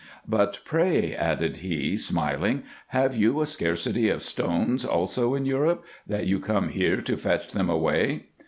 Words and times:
"But 0.37 0.61
pray," 0.65 1.13
added 1.15 1.57
he, 1.57 1.95
smiling," 1.95 2.63
have 2.97 3.15
you 3.15 3.39
a 3.39 3.45
scarcity 3.45 4.09
of 4.09 4.23
stones 4.23 4.83
also 4.83 5.35
in 5.35 5.45
Europe, 5.45 5.85
that 6.07 6.25
you 6.25 6.39
come 6.39 6.69
here 6.69 7.01
to 7.03 7.15
fetch 7.15 7.49
them 7.51 7.69
away?" 7.69 8.23